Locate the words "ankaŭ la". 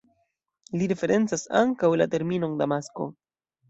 1.63-2.11